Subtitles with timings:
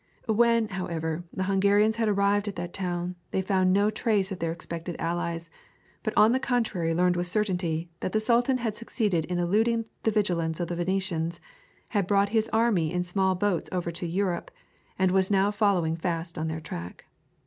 [0.27, 4.51] When, however, the Hungarians had arrived at that town, they found no trace of their
[4.51, 5.51] expected allies,
[6.01, 10.09] but on the contrary learned with certainty that the Sultan had succeeded in eluding the
[10.09, 11.39] vigilance of the Venetians,
[11.89, 14.49] had brought his army in small boats over into Europe,
[14.97, 17.05] and was now following fast on their track.